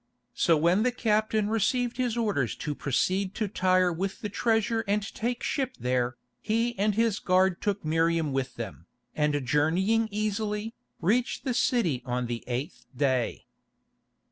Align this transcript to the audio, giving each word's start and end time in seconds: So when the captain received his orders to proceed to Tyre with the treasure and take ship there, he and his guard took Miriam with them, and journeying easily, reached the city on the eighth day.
So 0.33 0.57
when 0.57 0.81
the 0.81 0.91
captain 0.91 1.47
received 1.47 1.97
his 1.97 2.17
orders 2.17 2.55
to 2.55 2.73
proceed 2.73 3.35
to 3.35 3.47
Tyre 3.47 3.91
with 3.93 4.21
the 4.21 4.29
treasure 4.29 4.83
and 4.87 5.03
take 5.13 5.43
ship 5.43 5.75
there, 5.79 6.17
he 6.41 6.75
and 6.79 6.95
his 6.95 7.19
guard 7.19 7.61
took 7.61 7.85
Miriam 7.85 8.33
with 8.33 8.55
them, 8.55 8.87
and 9.13 9.45
journeying 9.45 10.07
easily, 10.09 10.73
reached 11.01 11.43
the 11.43 11.53
city 11.53 12.01
on 12.03 12.25
the 12.25 12.43
eighth 12.47 12.87
day. 12.97 13.45